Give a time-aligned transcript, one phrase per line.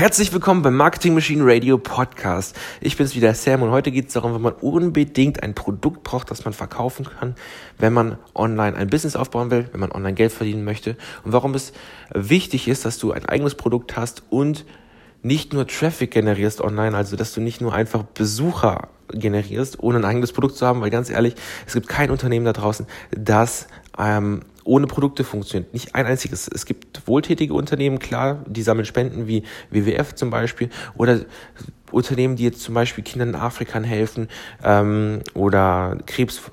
[0.00, 2.56] Herzlich willkommen beim Marketing Machine Radio Podcast.
[2.80, 6.30] Ich bin's wieder Sam und heute geht es darum, wenn man unbedingt ein Produkt braucht,
[6.30, 7.34] das man verkaufen kann,
[7.76, 11.54] wenn man online ein Business aufbauen will, wenn man online Geld verdienen möchte und warum
[11.54, 11.74] es
[12.14, 14.64] wichtig ist, dass du ein eigenes Produkt hast und
[15.22, 20.06] nicht nur Traffic generierst online, also dass du nicht nur einfach Besucher generierst, ohne ein
[20.06, 21.34] eigenes Produkt zu haben, weil ganz ehrlich,
[21.66, 23.66] es gibt kein Unternehmen da draußen, das
[23.98, 24.40] ähm,
[24.70, 25.72] ohne Produkte funktioniert.
[25.72, 26.46] Nicht ein einziges.
[26.46, 31.22] Es gibt wohltätige Unternehmen, klar, die sammeln Spenden wie WWF zum Beispiel oder
[31.90, 34.28] Unternehmen, die jetzt zum Beispiel Kindern in Afrika helfen
[34.62, 36.52] ähm, oder Krebs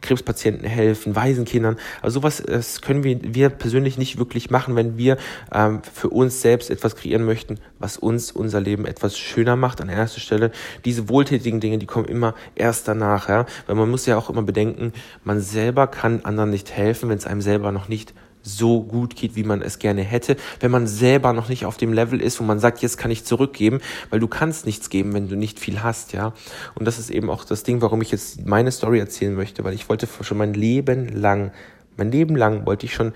[0.00, 1.76] Krebspatienten helfen, Waisenkindern.
[2.02, 5.16] Also sowas das können wir, wir persönlich nicht wirklich machen, wenn wir
[5.52, 9.80] ähm, für uns selbst etwas kreieren möchten, was uns unser Leben etwas schöner macht.
[9.80, 10.50] An erster Stelle
[10.84, 14.42] diese wohltätigen Dinge, die kommen immer erst danach, ja, weil man muss ja auch immer
[14.42, 14.92] bedenken,
[15.24, 19.36] man selber kann anderen nicht helfen, wenn es einem selber noch nicht so gut geht,
[19.36, 22.44] wie man es gerne hätte, wenn man selber noch nicht auf dem Level ist, wo
[22.44, 25.82] man sagt, jetzt kann ich zurückgeben, weil du kannst nichts geben, wenn du nicht viel
[25.82, 26.32] hast, ja.
[26.74, 29.74] Und das ist eben auch das Ding, warum ich jetzt meine Story erzählen möchte, weil
[29.74, 31.52] ich wollte schon mein Leben lang,
[31.96, 33.12] mein Leben lang wollte ich schon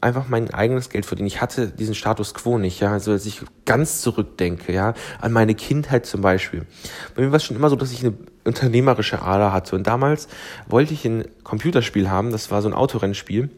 [0.00, 1.26] einfach mein eigenes Geld verdienen.
[1.26, 2.92] Ich hatte diesen Status quo nicht, ja.
[2.92, 6.66] Also als ich ganz zurückdenke, ja, an meine Kindheit zum Beispiel.
[7.14, 9.76] Bei mir war es schon immer so, dass ich eine unternehmerische Ader hatte.
[9.76, 10.28] Und damals
[10.68, 13.50] wollte ich ein Computerspiel haben, das war so ein Autorennspiel.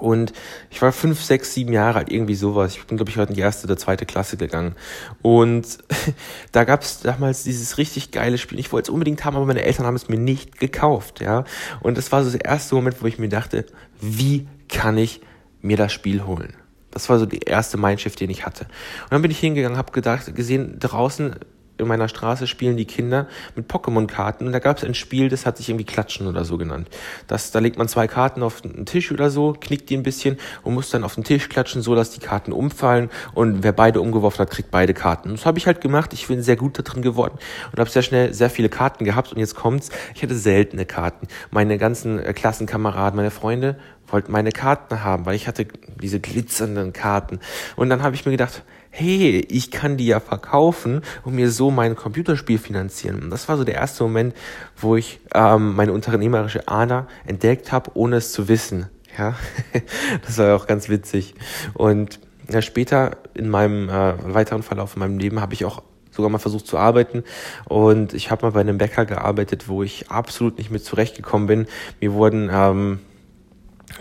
[0.00, 0.32] Und
[0.70, 2.76] ich war fünf, sechs, sieben Jahre alt, irgendwie sowas.
[2.76, 4.74] Ich bin, glaube ich, heute in die erste oder zweite Klasse gegangen.
[5.22, 5.78] Und
[6.52, 8.58] da gab es damals dieses richtig geile Spiel.
[8.58, 11.44] Ich wollte es unbedingt haben, aber meine Eltern haben es mir nicht gekauft, ja.
[11.80, 13.66] Und das war so der erste Moment, wo ich mir dachte,
[14.00, 15.20] wie kann ich
[15.60, 16.54] mir das Spiel holen?
[16.90, 18.64] Das war so die erste Mindshift, den ich hatte.
[19.04, 21.36] Und dann bin ich hingegangen, habe gedacht, gesehen, draußen
[21.82, 25.46] in meiner Straße spielen die Kinder mit Pokémon-Karten und da gab es ein Spiel, das
[25.46, 26.88] hat sich irgendwie Klatschen oder so genannt.
[27.26, 30.38] Das, da legt man zwei Karten auf einen Tisch oder so, knickt die ein bisschen
[30.62, 34.00] und muss dann auf den Tisch klatschen, so dass die Karten umfallen und wer beide
[34.00, 35.30] umgeworfen hat, kriegt beide Karten.
[35.30, 36.12] Und das habe ich halt gemacht.
[36.12, 37.38] Ich bin sehr gut da drin geworden
[37.72, 41.26] und habe sehr schnell sehr viele Karten gehabt und jetzt kommt's, ich hatte seltene Karten.
[41.50, 43.76] Meine ganzen äh, Klassenkameraden, meine Freunde
[44.08, 45.66] wollten meine Karten haben, weil ich hatte
[46.00, 47.40] diese glitzernden Karten.
[47.76, 48.62] Und dann habe ich mir gedacht,
[48.94, 53.22] hey, ich kann die ja verkaufen und mir so mein Computerspiel finanzieren.
[53.22, 54.34] Und das war so der erste Moment,
[54.76, 58.88] wo ich ähm, meine unternehmerische Ader entdeckt habe, ohne es zu wissen.
[59.18, 59.34] Ja,
[60.26, 61.34] das war auch ganz witzig.
[61.72, 62.20] Und
[62.50, 66.38] ja, später in meinem äh, weiteren Verlauf in meinem Leben habe ich auch sogar mal
[66.38, 67.24] versucht zu arbeiten
[67.64, 71.66] und ich habe mal bei einem Bäcker gearbeitet, wo ich absolut nicht mit zurechtgekommen bin.
[72.02, 72.98] Mir wurden ähm,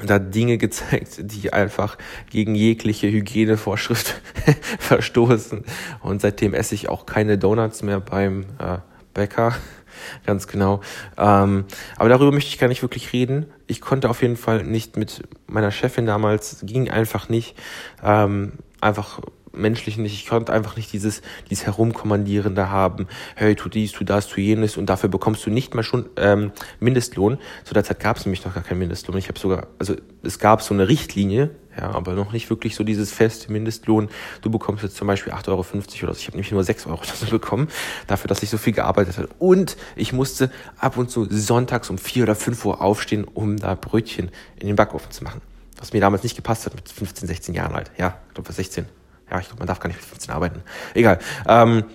[0.05, 1.97] da Dinge gezeigt, die einfach
[2.29, 4.21] gegen jegliche Hygienevorschrift
[4.79, 5.63] verstoßen.
[6.01, 8.77] Und seitdem esse ich auch keine Donuts mehr beim äh,
[9.13, 9.55] Bäcker.
[10.25, 10.81] Ganz genau.
[11.17, 11.65] Ähm,
[11.97, 13.45] aber darüber möchte ich gar nicht wirklich reden.
[13.67, 17.55] Ich konnte auf jeden Fall nicht mit meiner Chefin damals, ging einfach nicht,
[18.03, 19.19] ähm, einfach
[19.53, 20.13] menschlich nicht.
[20.13, 23.07] Ich konnte einfach nicht dieses, dieses Herumkommandierende haben.
[23.35, 26.51] Hey, tu dies, tu das, tu jenes und dafür bekommst du nicht mal schon ähm,
[26.79, 27.37] Mindestlohn.
[27.63, 29.17] Zu der Zeit gab es nämlich noch gar keinen Mindestlohn.
[29.17, 32.83] Ich habe sogar, also es gab so eine Richtlinie, ja, aber noch nicht wirklich so
[32.83, 34.09] dieses feste Mindestlohn.
[34.41, 36.19] Du bekommst jetzt zum Beispiel 8,50 Euro oder so.
[36.19, 37.67] Ich habe nämlich nur 6 Euro dafür bekommen,
[38.07, 39.29] dafür, dass ich so viel gearbeitet habe.
[39.39, 43.75] Und ich musste ab und zu sonntags um 4 oder 5 Uhr aufstehen, um da
[43.75, 45.41] Brötchen in den Backofen zu machen.
[45.77, 47.91] Was mir damals nicht gepasst hat mit 15, 16 Jahren alt.
[47.97, 49.00] Ja, ich glaube 16
[49.31, 50.61] ja, ich glaube, man darf gar nicht mit 15 arbeiten.
[50.93, 51.19] Egal.
[51.47, 51.85] Ähm,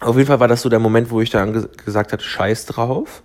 [0.00, 2.66] auf jeden Fall war das so der Moment, wo ich dann ge gesagt hatte, scheiß
[2.66, 3.22] drauf.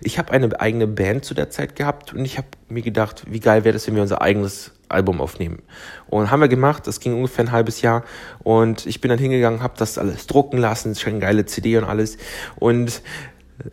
[0.00, 3.40] Ich habe eine eigene Band zu der Zeit gehabt und ich habe mir gedacht, wie
[3.40, 5.62] geil wäre das, wenn wir unser eigenes Album aufnehmen.
[6.08, 8.04] Und haben wir gemacht, das ging ungefähr ein halbes Jahr
[8.40, 12.18] und ich bin dann hingegangen, habe das alles drucken lassen, schon geile CD und alles
[12.56, 13.02] und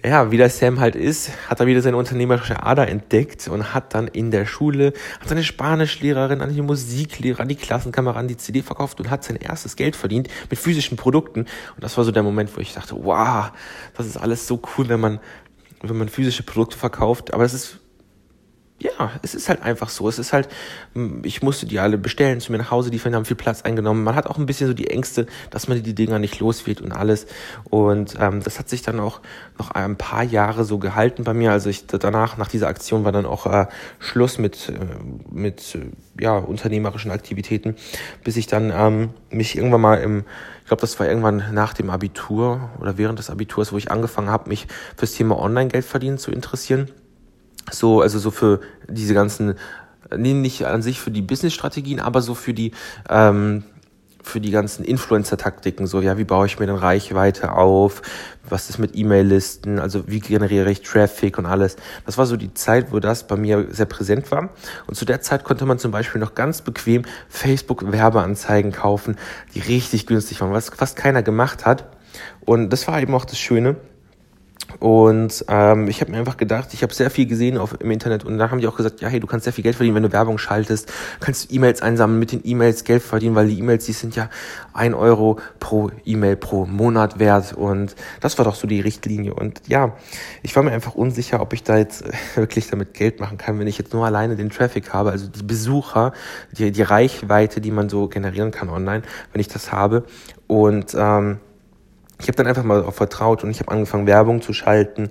[0.03, 3.93] ja, wie der Sam halt ist, hat er wieder seine unternehmerische Ader entdeckt und hat
[3.93, 8.61] dann in der Schule an seine Spanischlehrerin, an die Musiklehrer, an die Klassenkameraden die CD
[8.61, 11.41] verkauft und hat sein erstes Geld verdient mit physischen Produkten.
[11.41, 13.51] Und das war so der Moment, wo ich dachte, wow,
[13.95, 15.19] das ist alles so cool, wenn man,
[15.81, 17.33] wenn man physische Produkte verkauft.
[17.33, 17.79] Aber es ist
[18.79, 20.07] ja, es ist halt einfach so.
[20.07, 20.47] Es ist halt,
[21.23, 24.03] ich musste die alle bestellen zu mir nach Hause, die haben viel Platz eingenommen.
[24.03, 26.81] Man hat auch ein bisschen so die Ängste, dass man die Dinger nicht los wird
[26.81, 27.27] und alles.
[27.69, 29.19] Und ähm, das hat sich dann auch
[29.57, 31.51] noch ein paar Jahre so gehalten bei mir.
[31.51, 33.67] Also ich danach, nach dieser Aktion war dann auch äh,
[33.99, 34.73] Schluss mit, äh,
[35.29, 37.75] mit äh, ja, unternehmerischen Aktivitäten,
[38.23, 40.23] bis ich dann ähm, mich irgendwann mal im,
[40.61, 44.29] ich glaube, das war irgendwann nach dem Abitur oder während des Abiturs, wo ich angefangen
[44.29, 46.89] habe, mich fürs Thema Online-Geld verdienen zu interessieren
[47.71, 49.55] so, also so für diese ganzen,
[50.15, 52.71] nee, nicht an sich für die Business-Strategien, aber so für die,
[53.09, 53.63] ähm,
[54.21, 58.01] für die ganzen Influencer-Taktiken, so, ja, wie baue ich mir denn Reichweite auf?
[58.47, 59.79] Was ist mit E-Mail-Listen?
[59.79, 61.77] Also, wie generiere ich Traffic und alles?
[62.05, 64.49] Das war so die Zeit, wo das bei mir sehr präsent war.
[64.87, 69.17] Und zu der Zeit konnte man zum Beispiel noch ganz bequem Facebook-Werbeanzeigen kaufen,
[69.55, 71.85] die richtig günstig waren, was fast keiner gemacht hat.
[72.41, 73.77] Und das war eben auch das Schöne.
[74.79, 78.23] Und ähm, ich habe mir einfach gedacht, ich habe sehr viel gesehen auf, im Internet
[78.23, 80.03] und da haben die auch gesagt, ja, hey, du kannst sehr viel Geld verdienen, wenn
[80.03, 83.85] du Werbung schaltest, kannst du E-Mails einsammeln, mit den E-Mails Geld verdienen, weil die E-Mails,
[83.85, 84.29] die sind ja
[84.73, 89.33] ein Euro pro E-Mail pro Monat wert und das war doch so die Richtlinie.
[89.33, 89.97] Und ja,
[90.43, 92.05] ich war mir einfach unsicher, ob ich da jetzt
[92.35, 95.43] wirklich damit Geld machen kann, wenn ich jetzt nur alleine den Traffic habe, also die
[95.43, 96.13] Besucher,
[96.57, 99.03] die, die Reichweite, die man so generieren kann online,
[99.33, 100.05] wenn ich das habe.
[100.47, 101.39] Und ähm,
[102.19, 105.09] ich habe dann einfach mal darauf vertraut und ich habe angefangen, Werbung zu schalten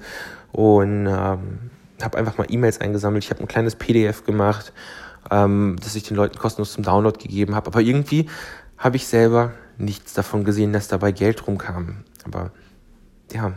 [0.53, 1.71] und ähm,
[2.03, 3.25] habe einfach mal E-Mails eingesammelt.
[3.25, 4.73] Ich habe ein kleines PDF gemacht,
[5.31, 7.67] ähm, das ich den Leuten kostenlos zum Download gegeben habe.
[7.69, 8.29] Aber irgendwie
[8.77, 12.05] habe ich selber nichts davon gesehen, dass dabei Geld rumkam.
[12.25, 12.51] Aber
[13.33, 13.53] ja,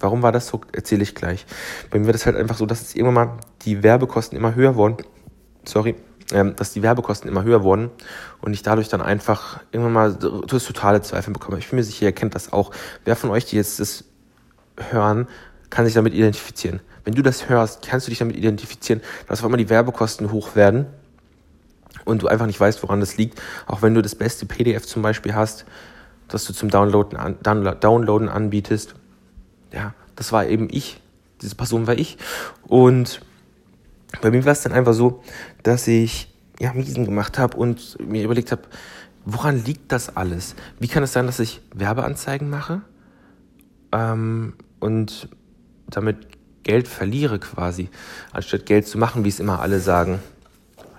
[0.00, 1.46] warum war das so, erzähle ich gleich.
[1.90, 4.76] Bei mir war das halt einfach so, dass es irgendwann mal die Werbekosten immer höher
[4.76, 4.98] wurden.
[5.64, 5.94] Sorry,
[6.32, 7.90] dass die Werbekosten immer höher wurden
[8.40, 10.14] und ich dadurch dann einfach irgendwann mal
[10.46, 11.58] das totale Zweifel bekomme.
[11.58, 12.70] Ich bin mir sicher, ihr kennt das auch.
[13.04, 14.04] Wer von euch, die jetzt das
[14.90, 15.28] hören,
[15.70, 16.80] kann sich damit identifizieren.
[17.04, 20.54] Wenn du das hörst, kannst du dich damit identifizieren, dass auf einmal die Werbekosten hoch
[20.54, 20.86] werden
[22.04, 23.40] und du einfach nicht weißt, woran das liegt.
[23.66, 25.64] Auch wenn du das beste PDF zum Beispiel hast,
[26.28, 28.94] das du zum Downloaden, an, Downloaden anbietest.
[29.72, 31.00] Ja, das war eben ich.
[31.40, 32.18] Diese Person war ich.
[32.66, 33.20] Und
[34.20, 35.22] bei mir war es dann einfach so,
[35.62, 36.28] dass ich
[36.60, 38.62] ja, Miesen gemacht habe und mir überlegt habe,
[39.24, 40.54] woran liegt das alles?
[40.78, 42.82] Wie kann es sein, dass ich Werbeanzeigen mache
[43.92, 45.28] ähm, und
[45.88, 46.18] damit
[46.62, 47.88] Geld verliere quasi,
[48.32, 50.20] anstatt Geld zu machen, wie es immer alle sagen.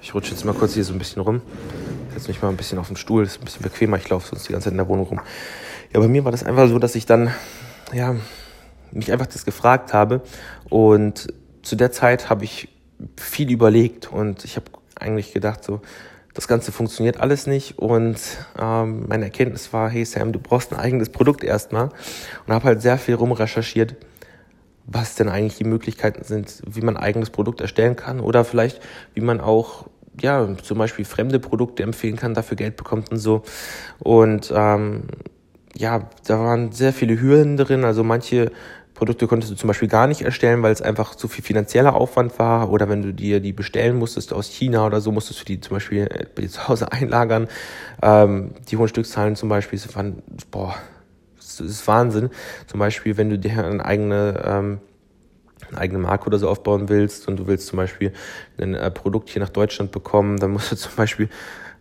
[0.02, 1.42] Ich rutsche jetzt mal kurz hier so ein bisschen rum.
[2.14, 4.48] Setze mich mal ein bisschen auf den Stuhl, ist ein bisschen bequemer, ich laufe sonst
[4.48, 5.22] die ganze Zeit in der Wohnung rum.
[5.94, 7.32] Ja, bei mir war das einfach so, dass ich dann,
[7.94, 8.16] ja,
[8.92, 10.22] mich einfach das gefragt habe
[10.70, 12.68] und zu der Zeit habe ich
[13.18, 14.66] viel überlegt und ich habe
[15.00, 15.82] eigentlich gedacht, so,
[16.34, 18.18] das Ganze funktioniert alles nicht und
[18.60, 21.90] ähm, meine Erkenntnis war, hey Sam, du brauchst ein eigenes Produkt erstmal
[22.48, 23.96] und habe halt sehr viel rumrecherchiert,
[24.86, 28.82] was denn eigentlich die Möglichkeiten sind, wie man ein eigenes Produkt erstellen kann oder vielleicht,
[29.14, 29.88] wie man auch
[30.20, 33.44] ja, zum Beispiel fremde Produkte empfehlen kann, dafür Geld bekommt und so.
[34.00, 35.04] Und ähm,
[35.76, 37.84] ja, da waren sehr viele Hürden drin.
[37.84, 38.52] Also manche
[38.94, 42.38] Produkte konntest du zum Beispiel gar nicht erstellen, weil es einfach zu viel finanzieller Aufwand
[42.38, 42.70] war.
[42.70, 45.76] Oder wenn du dir die bestellen musstest aus China oder so, musstest du die zum
[45.76, 47.48] Beispiel äh, zu Hause einlagern.
[48.02, 50.76] Ähm, die hohen Stückzahlen zum Beispiel, das waren, boah,
[51.38, 52.30] das ist Wahnsinn.
[52.68, 54.80] Zum Beispiel, wenn du dir eine eigene, ähm,
[55.70, 58.14] eine eigene Marke oder so aufbauen willst und du willst zum Beispiel
[58.60, 61.30] ein äh, Produkt hier nach Deutschland bekommen, dann musst du zum Beispiel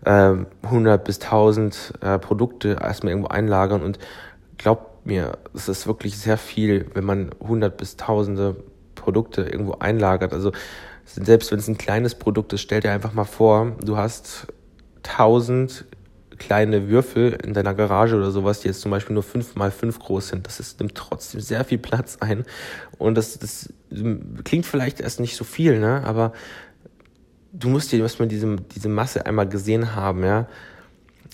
[0.04, 3.98] äh, 100 bis 1000 äh, Produkte erstmal irgendwo einlagern und
[4.56, 8.56] glaub mir, es ist wirklich sehr viel, wenn man hundert bis tausende
[8.94, 10.32] Produkte irgendwo einlagert.
[10.32, 10.52] Also
[11.04, 14.46] selbst wenn es ein kleines Produkt ist, stell dir einfach mal vor, du hast
[15.02, 15.84] tausend
[16.38, 19.98] kleine Würfel in deiner Garage oder sowas, die jetzt zum Beispiel nur fünf mal fünf
[20.00, 20.46] groß sind.
[20.46, 22.44] Das ist, nimmt trotzdem sehr viel Platz ein.
[22.98, 23.72] Und das, das
[24.42, 26.02] klingt vielleicht erst nicht so viel, ne?
[26.04, 26.32] Aber
[27.52, 30.48] du musst dir erstmal diese, diese Masse einmal gesehen haben, ja.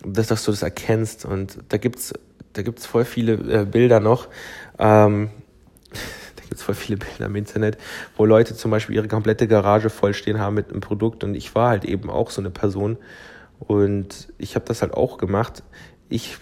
[0.05, 1.25] Dass, dass du das erkennst.
[1.25, 2.13] Und da gibt's
[2.59, 4.27] da gibt es voll viele äh, Bilder noch.
[4.81, 5.31] Ähm,
[6.37, 7.79] da gibt es voll viele Bilder im Internet,
[8.17, 11.23] wo Leute zum Beispiel ihre komplette Garage vollstehen haben mit einem Produkt.
[11.23, 12.99] Und ich war halt eben auch so eine Person.
[13.61, 15.63] Und ich habe das halt auch gemacht.
[16.09, 16.39] Ich,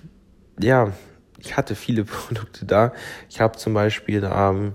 [0.59, 0.93] ja,
[1.39, 2.95] ich hatte viele Produkte da.
[3.29, 4.73] Ich habe zum Beispiel, ähm,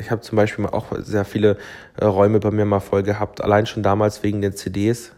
[0.00, 1.58] ich habe zum Beispiel auch sehr viele
[1.96, 3.40] äh, Räume bei mir mal voll gehabt.
[3.40, 5.12] Allein schon damals wegen den CDs.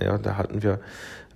[0.00, 0.80] Ja, da hatten wir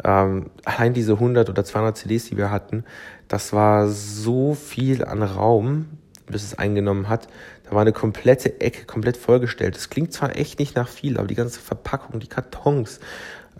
[0.05, 2.85] ähm, allein diese 100 oder 200 CDs, die wir hatten,
[3.29, 5.87] das war so viel an Raum,
[6.29, 7.29] das es eingenommen hat.
[7.64, 9.76] Da war eine komplette Ecke komplett vollgestellt.
[9.76, 13.00] Das klingt zwar echt nicht nach viel, aber die ganze Verpackung, die Kartons,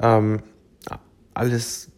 [0.01, 0.43] ähm,
[1.35, 1.91] alles,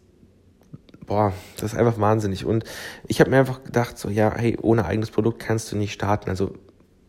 [1.05, 2.45] boah, das ist einfach wahnsinnig.
[2.45, 2.63] Und
[3.07, 6.29] ich habe mir einfach gedacht, so, ja, hey, ohne eigenes Produkt kannst du nicht starten.
[6.29, 6.53] Also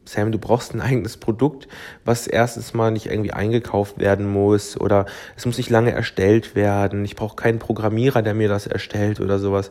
[0.04, 1.66] Sam, du brauchst ein eigenes Produkt,
[2.04, 5.06] was erstens mal nicht irgendwie eingekauft werden muss oder
[5.36, 7.04] es muss nicht lange erstellt werden.
[7.04, 9.70] Ich brauche keinen Programmierer, der mir das erstellt oder sowas.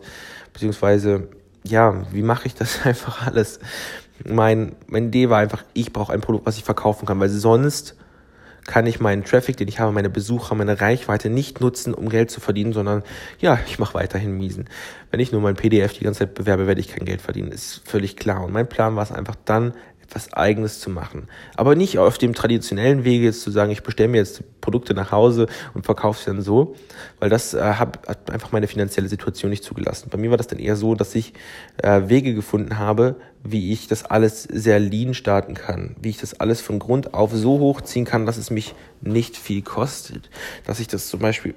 [0.51, 1.27] Beziehungsweise,
[1.63, 3.59] ja, wie mache ich das einfach alles?
[4.25, 7.95] Mein, meine Idee war einfach, ich brauche ein Produkt, was ich verkaufen kann, weil sonst
[8.65, 12.31] kann ich meinen Traffic, den ich habe, meine Besucher, meine Reichweite nicht nutzen, um Geld
[12.31, 13.03] zu verdienen, sondern
[13.39, 14.69] ja, ich mache weiterhin miesen.
[15.11, 17.81] Wenn ich nur mein PDF die ganze Zeit bewerbe, werde ich kein Geld verdienen, ist
[17.85, 18.43] völlig klar.
[18.43, 19.73] Und mein Plan war es einfach dann,
[20.13, 21.27] was Eigenes zu machen.
[21.55, 25.11] Aber nicht auf dem traditionellen Wege jetzt zu sagen, ich bestelle mir jetzt Produkte nach
[25.11, 26.75] Hause und verkaufe sie dann so,
[27.19, 30.09] weil das äh, hab, hat einfach meine finanzielle Situation nicht zugelassen.
[30.09, 31.33] Bei mir war das dann eher so, dass ich
[31.77, 36.39] äh, Wege gefunden habe, wie ich das alles sehr lean starten kann, wie ich das
[36.39, 40.29] alles von Grund auf so hochziehen kann, dass es mich nicht viel kostet,
[40.65, 41.55] dass ich das zum Beispiel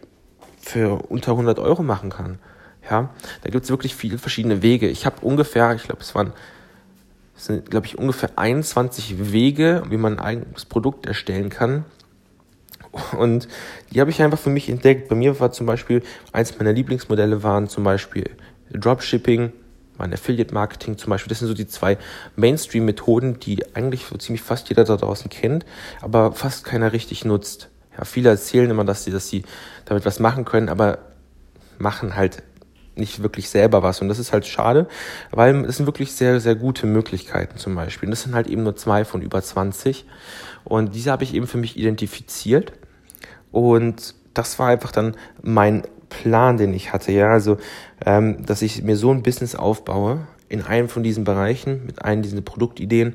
[0.60, 2.38] für unter 100 Euro machen kann.
[2.90, 3.10] Ja,
[3.42, 4.88] da gibt es wirklich viele verschiedene Wege.
[4.88, 6.32] Ich habe ungefähr, ich glaube, es waren
[7.36, 11.84] es sind, glaube ich, ungefähr 21 Wege, wie man ein eigenes Produkt erstellen kann.
[13.16, 13.46] Und
[13.92, 15.08] die habe ich einfach für mich entdeckt.
[15.08, 16.02] Bei mir war zum Beispiel,
[16.32, 18.30] eins meiner Lieblingsmodelle waren zum Beispiel
[18.72, 19.52] Dropshipping,
[19.98, 21.28] mein Affiliate Marketing zum Beispiel.
[21.28, 21.98] Das sind so die zwei
[22.36, 25.66] Mainstream-Methoden, die eigentlich so ziemlich fast jeder da draußen kennt,
[26.00, 27.68] aber fast keiner richtig nutzt.
[27.96, 29.44] Ja, viele erzählen immer, dass sie, dass sie
[29.84, 30.98] damit was machen können, aber
[31.78, 32.42] machen halt
[32.96, 34.00] nicht wirklich selber was.
[34.00, 34.88] Und das ist halt schade,
[35.30, 38.08] weil es sind wirklich sehr, sehr gute Möglichkeiten zum Beispiel.
[38.08, 40.06] Und das sind halt eben nur zwei von über 20.
[40.64, 42.72] Und diese habe ich eben für mich identifiziert.
[43.52, 47.12] Und das war einfach dann mein Plan, den ich hatte.
[47.12, 47.58] Ja, also,
[48.04, 52.22] ähm, dass ich mir so ein Business aufbaue, in einem von diesen Bereichen, mit einem
[52.22, 53.14] dieser Produktideen.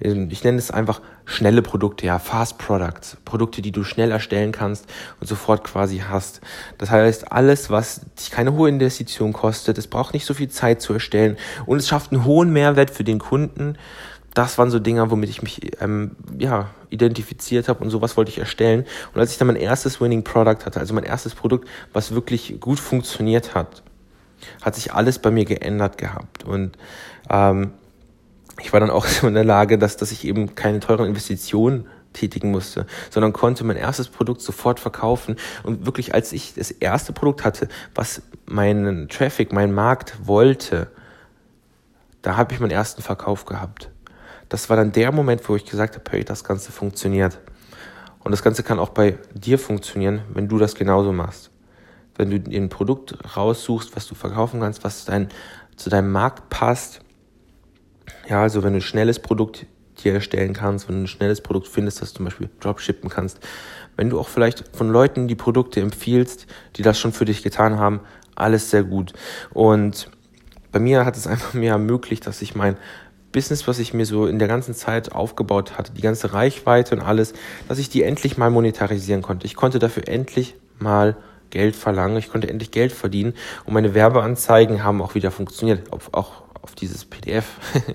[0.00, 4.52] Ähm, ich nenne es einfach schnelle Produkte, ja, Fast Products, Produkte, die du schnell erstellen
[4.52, 4.86] kannst
[5.20, 6.40] und sofort quasi hast.
[6.78, 10.80] Das heißt, alles, was dich keine hohe Investition kostet, es braucht nicht so viel Zeit
[10.80, 13.76] zu erstellen und es schafft einen hohen Mehrwert für den Kunden.
[14.34, 18.38] Das waren so Dinge, womit ich mich ähm, ja, identifiziert habe und sowas wollte ich
[18.38, 18.84] erstellen.
[19.14, 22.60] Und als ich dann mein erstes Winning Product hatte, also mein erstes Produkt, was wirklich
[22.60, 23.82] gut funktioniert hat,
[24.62, 26.44] hat sich alles bei mir geändert gehabt.
[26.44, 26.76] Und
[27.30, 27.72] ähm,
[28.60, 31.86] ich war dann auch so in der Lage, dass, dass ich eben keine teuren Investitionen
[32.12, 35.36] tätigen musste, sondern konnte mein erstes Produkt sofort verkaufen.
[35.62, 40.88] Und wirklich, als ich das erste Produkt hatte, was meinen Traffic, mein Markt wollte,
[42.22, 43.90] da habe ich meinen ersten Verkauf gehabt.
[44.48, 47.38] Das war dann der Moment, wo ich gesagt habe, hey, das Ganze funktioniert.
[48.20, 51.50] Und das Ganze kann auch bei dir funktionieren, wenn du das genauso machst
[52.16, 55.28] wenn du ein Produkt raussuchst, was du verkaufen kannst, was dein,
[55.76, 57.00] zu deinem Markt passt.
[58.28, 59.66] Ja, also wenn du ein schnelles Produkt
[60.02, 63.40] dir erstellen kannst, wenn du ein schnelles Produkt findest, das du zum Beispiel dropshippen kannst,
[63.96, 66.46] wenn du auch vielleicht von Leuten die Produkte empfiehlst,
[66.76, 68.00] die das schon für dich getan haben,
[68.34, 69.12] alles sehr gut.
[69.52, 70.10] Und
[70.72, 72.76] bei mir hat es einfach mir ermöglicht, dass ich mein
[73.32, 77.02] Business, was ich mir so in der ganzen Zeit aufgebaut hatte, die ganze Reichweite und
[77.02, 77.34] alles,
[77.68, 79.46] dass ich die endlich mal monetarisieren konnte.
[79.46, 81.16] Ich konnte dafür endlich mal
[81.50, 82.16] Geld verlangen.
[82.16, 83.34] Ich konnte endlich Geld verdienen
[83.64, 87.46] und meine Werbeanzeigen haben auch wieder funktioniert, auf, auch auf dieses PDF,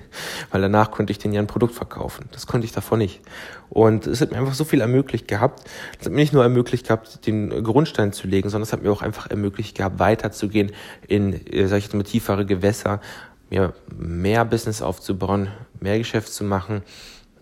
[0.51, 2.29] weil danach konnte ich den ja ein Produkt verkaufen.
[2.31, 3.21] Das konnte ich davor nicht.
[3.69, 5.63] Und es hat mir einfach so viel ermöglicht gehabt.
[5.99, 8.91] Es hat mir nicht nur ermöglicht gehabt, den Grundstein zu legen, sondern es hat mir
[8.91, 10.71] auch einfach ermöglicht gehabt, weiterzugehen
[11.07, 13.01] in, äh, sag ich jetzt mal, tiefere Gewässer,
[13.49, 15.49] mir mehr Business aufzubauen,
[15.81, 16.83] mehr Geschäft zu machen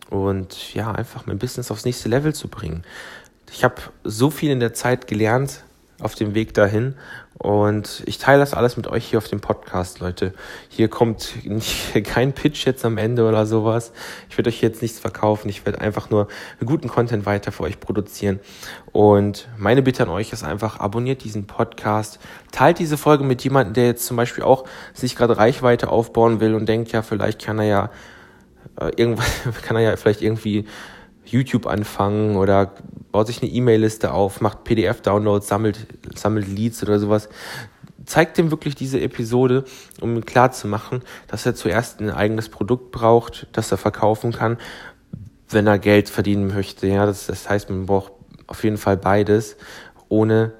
[0.09, 2.83] und ja, einfach mein Business aufs nächste Level zu bringen.
[3.51, 5.63] Ich habe so viel in der Zeit gelernt,
[5.99, 6.95] auf dem Weg dahin.
[7.37, 10.33] Und ich teile das alles mit euch hier auf dem Podcast, Leute.
[10.67, 11.33] Hier kommt
[12.03, 13.93] kein Pitch jetzt am Ende oder sowas.
[14.29, 15.47] Ich werde euch jetzt nichts verkaufen.
[15.47, 16.27] Ich werde einfach nur
[16.65, 18.39] guten Content weiter für euch produzieren.
[18.91, 22.19] Und meine Bitte an euch ist einfach, abonniert diesen Podcast.
[22.51, 26.55] Teilt diese Folge mit jemandem, der jetzt zum Beispiel auch sich gerade Reichweite aufbauen will
[26.55, 27.89] und denkt, ja, vielleicht kann er ja,
[28.81, 29.25] äh, irgendwann,
[29.61, 30.65] kann er ja vielleicht irgendwie
[31.31, 32.73] YouTube anfangen oder
[33.11, 37.29] baut sich eine E-Mail-Liste auf, macht PDF-Downloads, sammelt, sammelt Leads oder sowas.
[38.05, 39.65] Zeigt dem wirklich diese Episode,
[40.01, 44.57] um ihm klarzumachen, dass er zuerst ein eigenes Produkt braucht, das er verkaufen kann,
[45.49, 46.87] wenn er Geld verdienen möchte.
[46.87, 48.13] Ja, das, das heißt, man braucht
[48.47, 49.57] auf jeden Fall beides.
[50.07, 50.53] Ohne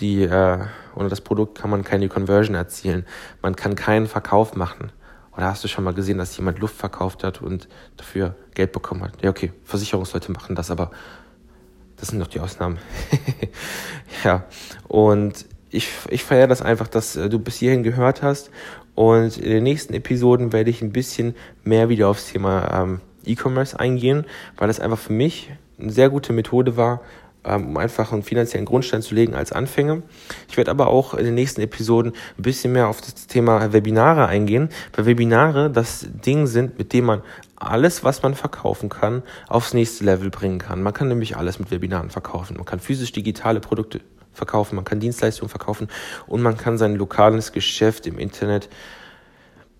[0.00, 0.58] die, äh,
[0.94, 3.04] ohne das Produkt kann man keine Conversion erzielen.
[3.42, 4.92] Man kann keinen Verkauf machen.
[5.38, 9.04] Oder hast du schon mal gesehen, dass jemand Luft verkauft hat und dafür Geld bekommen
[9.04, 9.22] hat?
[9.22, 10.90] Ja, okay, Versicherungsleute machen das, aber
[11.96, 12.78] das sind doch die Ausnahmen.
[14.24, 14.44] ja,
[14.88, 18.50] und ich, ich feiere das einfach, dass äh, du bis hierhin gehört hast.
[18.96, 23.78] Und in den nächsten Episoden werde ich ein bisschen mehr wieder aufs Thema ähm, E-Commerce
[23.78, 24.24] eingehen,
[24.56, 27.00] weil das einfach für mich eine sehr gute Methode war,
[27.56, 30.02] um einfach einen finanziellen Grundstein zu legen als Anfänger.
[30.48, 34.26] Ich werde aber auch in den nächsten Episoden ein bisschen mehr auf das Thema Webinare
[34.26, 37.22] eingehen, weil Webinare das Ding sind, mit dem man
[37.56, 40.82] alles, was man verkaufen kann, aufs nächste Level bringen kann.
[40.82, 42.56] Man kann nämlich alles mit Webinaren verkaufen.
[42.56, 44.00] Man kann physisch digitale Produkte
[44.32, 45.88] verkaufen, man kann Dienstleistungen verkaufen
[46.26, 48.68] und man kann sein lokales Geschäft im Internet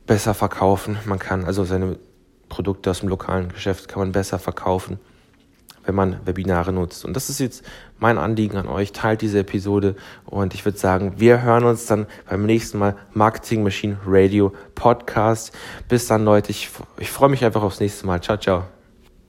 [0.06, 0.98] besser verkaufen.
[1.04, 1.98] Man kann also seine
[2.48, 4.98] Produkte aus dem lokalen Geschäft kann man besser verkaufen
[5.88, 7.04] wenn man Webinare nutzt.
[7.06, 7.64] Und das ist jetzt
[7.98, 8.92] mein Anliegen an euch.
[8.92, 13.62] Teilt diese Episode und ich würde sagen, wir hören uns dann beim nächsten Mal Marketing
[13.62, 15.52] Machine Radio Podcast.
[15.88, 16.50] Bis dann, Leute.
[16.50, 18.20] Ich, ich freue mich einfach aufs nächste Mal.
[18.20, 18.77] Ciao, ciao.